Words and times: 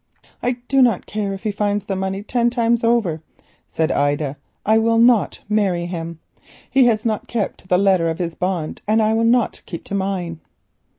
"I 0.41 0.53
do 0.67 0.81
not 0.81 1.05
care 1.05 1.31
if 1.31 1.43
he 1.43 1.51
finds 1.51 1.85
the 1.85 1.95
money 1.95 2.23
ten 2.23 2.49
times 2.49 2.83
over," 2.83 3.21
said 3.69 3.91
Ida, 3.91 4.35
"I 4.65 4.79
will 4.79 4.97
not 4.97 5.41
marry 5.47 5.85
him. 5.85 6.17
He 6.71 6.85
has 6.85 7.05
not 7.05 7.27
kept 7.27 7.59
to 7.59 7.67
the 7.67 7.77
letter 7.77 8.07
of 8.09 8.17
his 8.17 8.33
bond 8.33 8.81
and 8.87 8.99
I 8.99 9.13
will 9.13 9.23
not 9.23 9.61
keep 9.67 9.83
to 9.83 9.93
mine." 9.93 10.39